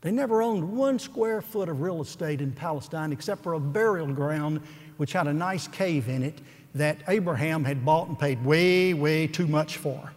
They 0.00 0.10
never 0.10 0.42
owned 0.42 0.76
one 0.76 0.98
square 0.98 1.42
foot 1.42 1.68
of 1.68 1.80
real 1.80 2.00
estate 2.00 2.40
in 2.40 2.52
Palestine 2.52 3.12
except 3.12 3.42
for 3.42 3.52
a 3.52 3.60
burial 3.60 4.08
ground 4.08 4.60
which 4.96 5.12
had 5.12 5.26
a 5.26 5.32
nice 5.32 5.68
cave 5.68 6.08
in 6.08 6.22
it 6.22 6.40
that 6.74 7.02
Abraham 7.08 7.64
had 7.64 7.84
bought 7.84 8.08
and 8.08 8.18
paid 8.18 8.42
way, 8.44 8.94
way 8.94 9.26
too 9.26 9.46
much 9.46 9.76
for. 9.76 10.12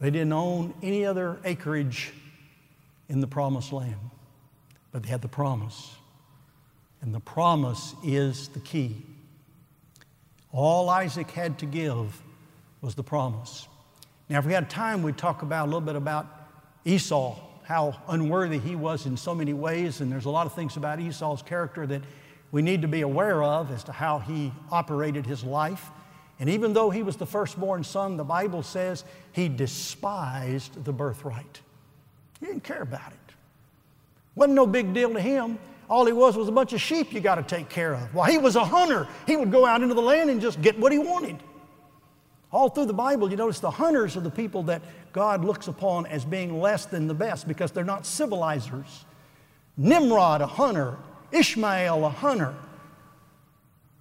They 0.00 0.10
didn't 0.10 0.32
own 0.32 0.74
any 0.82 1.04
other 1.04 1.38
acreage 1.44 2.12
in 3.08 3.20
the 3.20 3.26
promised 3.26 3.72
land 3.72 3.98
but 4.94 5.02
they 5.02 5.08
had 5.08 5.22
the 5.22 5.28
promise. 5.28 5.90
And 7.02 7.12
the 7.12 7.18
promise 7.18 7.96
is 8.04 8.46
the 8.48 8.60
key. 8.60 9.04
All 10.52 10.88
Isaac 10.88 11.32
had 11.32 11.58
to 11.58 11.66
give 11.66 12.22
was 12.80 12.94
the 12.94 13.02
promise. 13.02 13.66
Now, 14.28 14.38
if 14.38 14.46
we 14.46 14.52
had 14.52 14.70
time, 14.70 15.02
we'd 15.02 15.18
talk 15.18 15.42
about 15.42 15.64
a 15.64 15.66
little 15.66 15.80
bit 15.80 15.96
about 15.96 16.28
Esau, 16.84 17.36
how 17.64 18.00
unworthy 18.06 18.58
he 18.58 18.76
was 18.76 19.04
in 19.04 19.16
so 19.16 19.34
many 19.34 19.52
ways. 19.52 20.00
And 20.00 20.12
there's 20.12 20.26
a 20.26 20.30
lot 20.30 20.46
of 20.46 20.54
things 20.54 20.76
about 20.76 21.00
Esau's 21.00 21.42
character 21.42 21.88
that 21.88 22.02
we 22.52 22.62
need 22.62 22.80
to 22.82 22.88
be 22.88 23.00
aware 23.00 23.42
of 23.42 23.72
as 23.72 23.82
to 23.84 23.92
how 23.92 24.20
he 24.20 24.52
operated 24.70 25.26
his 25.26 25.42
life. 25.42 25.90
And 26.40 26.50
even 26.50 26.72
though 26.72 26.90
he 26.90 27.02
was 27.02 27.16
the 27.16 27.26
firstborn 27.26 27.84
son, 27.84 28.16
the 28.16 28.24
Bible 28.24 28.62
says 28.62 29.04
he 29.32 29.48
despised 29.48 30.84
the 30.84 30.92
birthright. 30.92 31.60
He 32.40 32.46
didn't 32.46 32.64
care 32.64 32.82
about 32.82 33.12
it. 33.12 33.34
Wasn't 34.34 34.54
no 34.54 34.66
big 34.66 34.92
deal 34.92 35.12
to 35.12 35.20
him. 35.20 35.58
All 35.88 36.06
he 36.06 36.12
was 36.12 36.36
was 36.36 36.48
a 36.48 36.52
bunch 36.52 36.72
of 36.72 36.80
sheep 36.80 37.12
you 37.12 37.20
got 37.20 37.36
to 37.36 37.42
take 37.42 37.68
care 37.68 37.94
of. 37.94 38.14
While 38.14 38.30
he 38.30 38.38
was 38.38 38.56
a 38.56 38.64
hunter, 38.64 39.06
he 39.26 39.36
would 39.36 39.52
go 39.52 39.64
out 39.66 39.82
into 39.82 39.94
the 39.94 40.02
land 40.02 40.30
and 40.30 40.40
just 40.40 40.60
get 40.60 40.78
what 40.78 40.92
he 40.92 40.98
wanted. 40.98 41.36
All 42.50 42.68
through 42.68 42.86
the 42.86 42.94
Bible, 42.94 43.30
you 43.30 43.36
notice 43.36 43.60
the 43.60 43.70
hunters 43.70 44.16
are 44.16 44.20
the 44.20 44.30
people 44.30 44.62
that 44.64 44.82
God 45.12 45.44
looks 45.44 45.68
upon 45.68 46.06
as 46.06 46.24
being 46.24 46.60
less 46.60 46.86
than 46.86 47.06
the 47.06 47.14
best 47.14 47.46
because 47.46 47.70
they're 47.70 47.84
not 47.84 48.06
civilizers. 48.06 49.04
Nimrod, 49.76 50.40
a 50.40 50.46
hunter, 50.46 50.96
Ishmael, 51.32 52.04
a 52.04 52.10
hunter, 52.10 52.54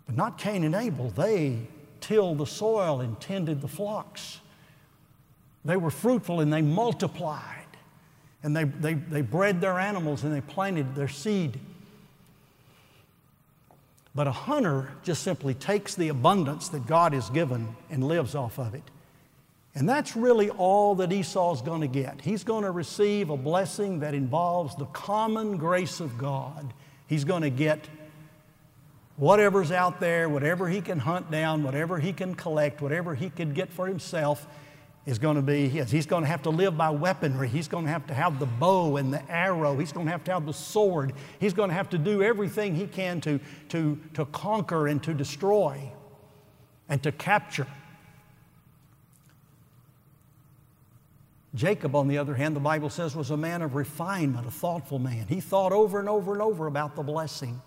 but 0.05 0.15
not 0.15 0.37
Cain 0.37 0.63
and 0.63 0.75
Abel. 0.75 1.09
They 1.09 1.59
tilled 2.03 2.37
the 2.37 2.45
soil 2.45 3.01
and 3.01 3.19
tended 3.19 3.61
the 3.61 3.67
flocks. 3.67 4.39
They 5.65 5.77
were 5.77 5.89
fruitful 5.89 6.41
and 6.41 6.51
they 6.51 6.61
multiplied. 6.61 7.59
And 8.43 8.55
they, 8.55 8.65
they, 8.65 8.93
they 8.95 9.21
bred 9.21 9.61
their 9.61 9.79
animals 9.79 10.23
and 10.23 10.35
they 10.35 10.41
planted 10.41 10.95
their 10.95 11.07
seed. 11.07 11.57
But 14.13 14.27
a 14.27 14.31
hunter 14.31 14.91
just 15.03 15.23
simply 15.23 15.53
takes 15.53 15.95
the 15.95 16.09
abundance 16.09 16.67
that 16.69 16.85
God 16.85 17.13
has 17.13 17.29
given 17.29 17.75
and 17.89 18.03
lives 18.03 18.35
off 18.35 18.59
of 18.59 18.75
it. 18.75 18.83
And 19.75 19.87
that's 19.87 20.15
really 20.15 20.49
all 20.49 20.95
that 20.95 21.11
Esau's 21.11 21.61
going 21.61 21.81
to 21.81 21.87
get. 21.87 22.21
He's 22.21 22.43
going 22.43 22.63
to 22.63 22.71
receive 22.71 23.29
a 23.29 23.37
blessing 23.37 24.01
that 24.01 24.13
involves 24.13 24.75
the 24.75 24.85
common 24.87 25.57
grace 25.57 25.99
of 25.99 26.17
God. 26.17 26.73
He's 27.07 27.23
going 27.23 27.41
to 27.41 27.49
get 27.49 27.79
whatever's 29.23 29.71
out 29.71 30.01
there, 30.01 30.27
whatever 30.27 30.67
he 30.67 30.81
can 30.81 30.99
hunt 30.99 31.31
down, 31.31 31.63
whatever 31.63 31.97
he 31.97 32.11
can 32.11 32.35
collect, 32.35 32.81
whatever 32.81 33.15
he 33.15 33.29
can 33.29 33.53
get 33.53 33.71
for 33.71 33.87
himself 33.87 34.45
is 35.05 35.17
going 35.17 35.37
to 35.37 35.41
be 35.41 35.69
his. 35.69 35.89
He's 35.89 36.05
going 36.05 36.23
to 36.23 36.27
have 36.27 36.41
to 36.43 36.49
live 36.49 36.77
by 36.77 36.89
weaponry. 36.89 37.47
He's 37.47 37.69
going 37.69 37.85
to 37.85 37.91
have 37.91 38.05
to 38.07 38.13
have 38.13 38.37
the 38.37 38.45
bow 38.45 38.97
and 38.97 39.13
the 39.13 39.31
arrow. 39.31 39.77
He's 39.77 39.93
going 39.93 40.07
to 40.07 40.11
have 40.11 40.25
to 40.25 40.33
have 40.33 40.45
the 40.45 40.53
sword. 40.53 41.13
He's 41.39 41.53
going 41.53 41.69
to 41.69 41.73
have 41.73 41.89
to 41.91 41.97
do 41.97 42.21
everything 42.21 42.75
he 42.75 42.85
can 42.85 43.21
to, 43.21 43.39
to, 43.69 43.97
to 44.13 44.25
conquer 44.25 44.87
and 44.87 45.01
to 45.03 45.13
destroy 45.13 45.89
and 46.89 47.01
to 47.03 47.13
capture. 47.13 47.67
Jacob, 51.55 51.95
on 51.95 52.09
the 52.09 52.17
other 52.17 52.33
hand, 52.33 52.57
the 52.57 52.59
Bible 52.59 52.89
says, 52.89 53.15
was 53.15 53.31
a 53.31 53.37
man 53.37 53.61
of 53.61 53.73
refinement, 53.73 54.47
a 54.47 54.51
thoughtful 54.51 54.99
man. 54.99 55.27
He 55.29 55.39
thought 55.39 55.71
over 55.71 56.01
and 56.01 56.09
over 56.09 56.33
and 56.33 56.41
over 56.41 56.67
about 56.67 56.97
the 56.97 57.03
blessing. 57.03 57.61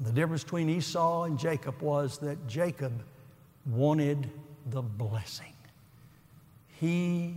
The 0.00 0.12
difference 0.12 0.42
between 0.42 0.68
Esau 0.68 1.24
and 1.24 1.38
Jacob 1.38 1.80
was 1.80 2.18
that 2.18 2.46
Jacob 2.48 2.92
wanted 3.66 4.30
the 4.70 4.82
blessing. 4.82 5.52
He 6.80 7.34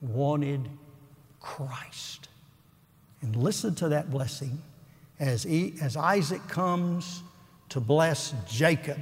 wanted 0.00 0.68
Christ. 1.40 2.28
And 3.22 3.34
listen 3.34 3.74
to 3.76 3.88
that 3.90 4.10
blessing 4.10 4.62
as, 5.18 5.42
he, 5.42 5.74
as 5.80 5.96
Isaac 5.96 6.46
comes 6.48 7.22
to 7.70 7.80
bless 7.80 8.34
Jacob, 8.48 8.98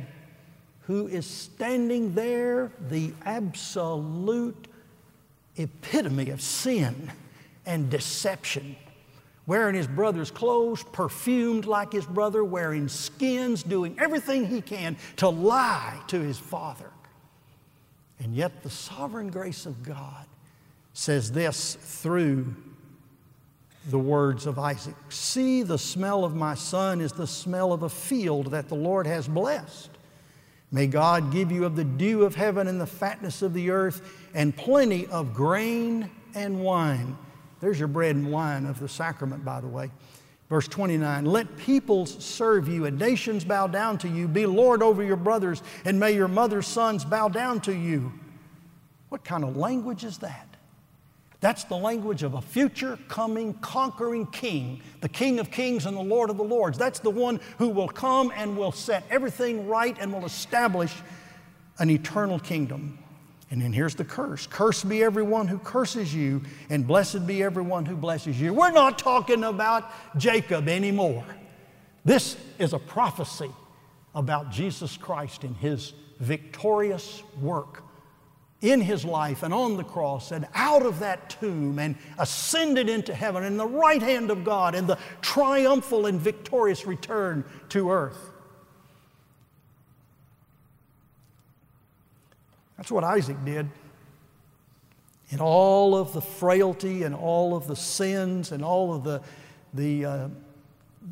who 0.82 1.06
is 1.06 1.26
standing 1.26 2.14
there, 2.14 2.70
the 2.88 3.12
absolute 3.24 4.68
epitome 5.56 6.30
of 6.30 6.40
sin 6.40 7.10
and 7.66 7.90
deception. 7.90 8.76
Wearing 9.46 9.74
his 9.74 9.86
brother's 9.86 10.30
clothes, 10.30 10.82
perfumed 10.92 11.66
like 11.66 11.92
his 11.92 12.06
brother, 12.06 12.42
wearing 12.42 12.88
skins, 12.88 13.62
doing 13.62 13.96
everything 13.98 14.46
he 14.46 14.62
can 14.62 14.96
to 15.16 15.28
lie 15.28 16.00
to 16.08 16.20
his 16.20 16.38
father. 16.38 16.90
And 18.18 18.34
yet, 18.34 18.62
the 18.62 18.70
sovereign 18.70 19.28
grace 19.28 19.66
of 19.66 19.82
God 19.82 20.26
says 20.94 21.32
this 21.32 21.74
through 21.74 22.54
the 23.90 23.98
words 23.98 24.46
of 24.46 24.58
Isaac 24.58 24.94
See, 25.10 25.62
the 25.62 25.78
smell 25.78 26.24
of 26.24 26.34
my 26.34 26.54
son 26.54 27.00
is 27.00 27.12
the 27.12 27.26
smell 27.26 27.72
of 27.72 27.82
a 27.82 27.88
field 27.88 28.52
that 28.52 28.68
the 28.68 28.74
Lord 28.74 29.06
has 29.06 29.28
blessed. 29.28 29.90
May 30.70 30.86
God 30.86 31.30
give 31.30 31.52
you 31.52 31.64
of 31.64 31.76
the 31.76 31.84
dew 31.84 32.24
of 32.24 32.34
heaven 32.34 32.66
and 32.66 32.80
the 32.80 32.86
fatness 32.86 33.42
of 33.42 33.52
the 33.52 33.70
earth 33.70 34.00
and 34.34 34.56
plenty 34.56 35.06
of 35.06 35.34
grain 35.34 36.10
and 36.34 36.60
wine. 36.60 37.16
There's 37.64 37.78
your 37.78 37.88
bread 37.88 38.14
and 38.14 38.30
wine 38.30 38.66
of 38.66 38.78
the 38.78 38.90
sacrament, 38.90 39.42
by 39.42 39.62
the 39.62 39.66
way. 39.66 39.90
Verse 40.50 40.68
29 40.68 41.24
Let 41.24 41.56
peoples 41.56 42.22
serve 42.22 42.68
you 42.68 42.84
and 42.84 42.98
nations 42.98 43.42
bow 43.42 43.68
down 43.68 43.96
to 43.98 44.08
you. 44.08 44.28
Be 44.28 44.44
Lord 44.44 44.82
over 44.82 45.02
your 45.02 45.16
brothers, 45.16 45.62
and 45.86 45.98
may 45.98 46.12
your 46.12 46.28
mother's 46.28 46.66
sons 46.66 47.06
bow 47.06 47.28
down 47.28 47.62
to 47.62 47.74
you. 47.74 48.12
What 49.08 49.24
kind 49.24 49.44
of 49.44 49.56
language 49.56 50.04
is 50.04 50.18
that? 50.18 50.46
That's 51.40 51.64
the 51.64 51.76
language 51.78 52.22
of 52.22 52.34
a 52.34 52.42
future 52.42 52.98
coming 53.08 53.54
conquering 53.54 54.26
king, 54.26 54.82
the 55.00 55.08
King 55.08 55.38
of 55.38 55.50
kings 55.50 55.86
and 55.86 55.96
the 55.96 56.02
Lord 56.02 56.28
of 56.28 56.36
the 56.36 56.44
lords. 56.44 56.76
That's 56.76 56.98
the 56.98 57.08
one 57.08 57.40
who 57.56 57.70
will 57.70 57.88
come 57.88 58.30
and 58.36 58.58
will 58.58 58.72
set 58.72 59.04
everything 59.08 59.66
right 59.66 59.96
and 59.98 60.12
will 60.12 60.26
establish 60.26 60.94
an 61.78 61.88
eternal 61.88 62.38
kingdom. 62.38 62.98
And 63.50 63.60
then 63.60 63.72
here's 63.72 63.94
the 63.94 64.04
curse 64.04 64.46
Cursed 64.46 64.88
be 64.88 65.02
everyone 65.02 65.48
who 65.48 65.58
curses 65.58 66.14
you, 66.14 66.42
and 66.70 66.86
blessed 66.86 67.26
be 67.26 67.42
everyone 67.42 67.84
who 67.84 67.96
blesses 67.96 68.40
you. 68.40 68.52
We're 68.52 68.72
not 68.72 68.98
talking 68.98 69.44
about 69.44 69.90
Jacob 70.16 70.68
anymore. 70.68 71.24
This 72.04 72.36
is 72.58 72.72
a 72.72 72.78
prophecy 72.78 73.50
about 74.14 74.50
Jesus 74.50 74.96
Christ 74.96 75.44
and 75.44 75.56
his 75.56 75.92
victorious 76.20 77.22
work 77.40 77.82
in 78.60 78.80
his 78.80 79.04
life 79.04 79.42
and 79.42 79.52
on 79.52 79.76
the 79.76 79.84
cross 79.84 80.32
and 80.32 80.46
out 80.54 80.86
of 80.86 81.00
that 81.00 81.28
tomb 81.28 81.78
and 81.78 81.96
ascended 82.18 82.88
into 82.88 83.14
heaven 83.14 83.44
in 83.44 83.56
the 83.56 83.66
right 83.66 84.00
hand 84.00 84.30
of 84.30 84.42
God 84.42 84.74
and 84.74 84.88
the 84.88 84.98
triumphal 85.20 86.06
and 86.06 86.18
victorious 86.18 86.86
return 86.86 87.44
to 87.68 87.90
earth. 87.90 88.30
That's 92.84 92.92
what 92.92 93.04
Isaac 93.04 93.42
did. 93.46 93.70
In 95.30 95.40
all 95.40 95.96
of 95.96 96.12
the 96.12 96.20
frailty 96.20 97.04
and 97.04 97.14
all 97.14 97.56
of 97.56 97.66
the 97.66 97.76
sins 97.76 98.52
and 98.52 98.62
all 98.62 98.92
of 98.92 99.04
the, 99.04 99.22
the, 99.72 100.04
uh, 100.04 100.28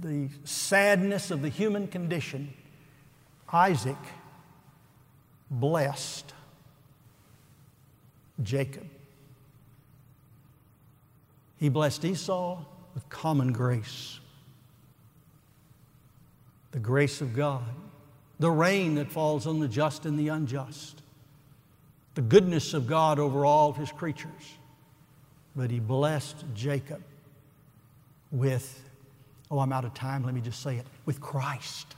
the 0.02 0.28
sadness 0.44 1.30
of 1.30 1.40
the 1.40 1.48
human 1.48 1.88
condition, 1.88 2.52
Isaac 3.50 3.96
blessed 5.50 6.34
Jacob. 8.42 8.86
He 11.56 11.70
blessed 11.70 12.04
Esau 12.04 12.62
with 12.92 13.08
common 13.08 13.50
grace. 13.50 14.20
The 16.72 16.80
grace 16.80 17.22
of 17.22 17.34
God, 17.34 17.64
the 18.38 18.50
rain 18.50 18.96
that 18.96 19.10
falls 19.10 19.46
on 19.46 19.58
the 19.58 19.68
just 19.68 20.04
and 20.04 20.18
the 20.18 20.28
unjust, 20.28 21.01
the 22.14 22.22
goodness 22.22 22.74
of 22.74 22.86
God 22.86 23.18
over 23.18 23.44
all 23.44 23.70
of 23.70 23.76
his 23.76 23.90
creatures. 23.90 24.58
But 25.54 25.70
he 25.70 25.80
blessed 25.80 26.44
Jacob 26.54 27.02
with, 28.30 28.88
oh, 29.50 29.58
I'm 29.58 29.72
out 29.72 29.84
of 29.84 29.94
time, 29.94 30.24
let 30.24 30.34
me 30.34 30.40
just 30.40 30.62
say 30.62 30.76
it, 30.76 30.86
with 31.04 31.20
Christ. 31.20 31.94